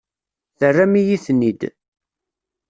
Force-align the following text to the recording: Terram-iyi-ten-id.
Terram-iyi-ten-id. 0.59 1.61